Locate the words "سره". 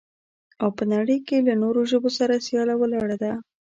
2.17-2.43